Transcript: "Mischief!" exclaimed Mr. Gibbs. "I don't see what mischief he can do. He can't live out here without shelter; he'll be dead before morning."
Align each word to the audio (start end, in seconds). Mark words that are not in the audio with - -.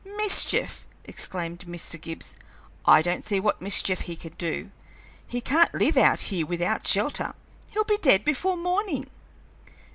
"Mischief!" 0.17 0.87
exclaimed 1.03 1.59
Mr. 1.59 2.01
Gibbs. 2.01 2.35
"I 2.87 3.03
don't 3.03 3.23
see 3.23 3.39
what 3.39 3.61
mischief 3.61 4.01
he 4.01 4.15
can 4.15 4.31
do. 4.33 4.71
He 5.27 5.41
can't 5.41 5.75
live 5.75 5.95
out 5.95 6.21
here 6.33 6.47
without 6.47 6.87
shelter; 6.87 7.35
he'll 7.69 7.83
be 7.83 7.97
dead 7.99 8.25
before 8.25 8.57
morning." 8.57 9.05